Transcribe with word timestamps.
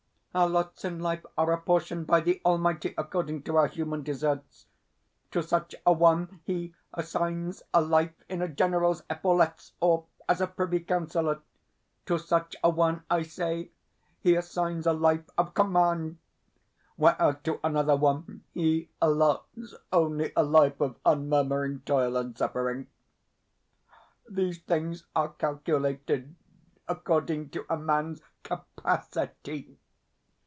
Our 0.33 0.47
lots 0.47 0.85
in 0.85 0.99
life 1.01 1.25
are 1.37 1.51
apportioned 1.51 2.07
by 2.07 2.21
the 2.21 2.41
Almighty 2.45 2.93
according 2.97 3.43
to 3.43 3.57
our 3.57 3.67
human 3.67 4.01
deserts. 4.01 4.65
To 5.31 5.43
such 5.43 5.75
a 5.85 5.91
one 5.91 6.39
He 6.45 6.73
assigns 6.93 7.61
a 7.73 7.81
life 7.81 8.13
in 8.29 8.41
a 8.41 8.47
general's 8.47 9.03
epaulets 9.09 9.73
or 9.81 10.05
as 10.29 10.39
a 10.39 10.47
privy 10.47 10.79
councillor 10.79 11.41
to 12.05 12.17
such 12.17 12.55
a 12.63 12.69
one, 12.69 13.03
I 13.09 13.23
say, 13.23 13.71
He 14.21 14.35
assigns 14.35 14.87
a 14.87 14.93
life 14.93 15.29
of 15.37 15.53
command; 15.53 16.17
whereas 16.95 17.35
to 17.43 17.59
another 17.61 17.97
one, 17.97 18.45
He 18.53 18.89
allots 19.01 19.75
only 19.91 20.31
a 20.37 20.43
life 20.43 20.79
of 20.79 20.95
unmurmuring 21.05 21.81
toil 21.85 22.15
and 22.15 22.37
suffering. 22.37 22.87
These 24.29 24.59
things 24.59 25.05
are 25.13 25.27
calculated 25.33 26.37
according 26.87 27.49
to 27.49 27.65
a 27.69 27.75
man's 27.75 28.21
CAPACITY. 28.43 29.77